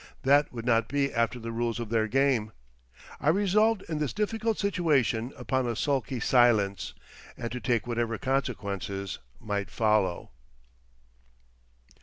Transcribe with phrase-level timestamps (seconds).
[0.23, 2.53] That would not be after the rules of their game.
[3.19, 6.95] I resolved in this difficult situation upon a sulky silence,
[7.37, 10.31] and to take whatever consequences might follow.